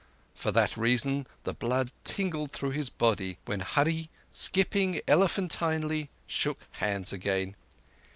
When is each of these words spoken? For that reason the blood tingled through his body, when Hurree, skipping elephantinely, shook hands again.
For 0.33 0.51
that 0.53 0.75
reason 0.77 1.27
the 1.43 1.53
blood 1.53 1.91
tingled 2.03 2.49
through 2.51 2.71
his 2.71 2.89
body, 2.89 3.37
when 3.45 3.59
Hurree, 3.59 4.09
skipping 4.31 4.99
elephantinely, 5.07 6.09
shook 6.25 6.57
hands 6.77 7.13
again. 7.13 7.55